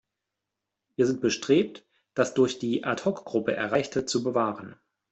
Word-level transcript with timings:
Wir 0.95 1.05
sind 1.05 1.21
bestrebt, 1.21 1.85
das 2.15 2.33
durch 2.33 2.57
die 2.57 2.83
Ad-Hoc-Gruppe 2.85 3.53
Erreichte 3.55 4.03
zu 4.03 4.23
bewahren. 4.23 4.75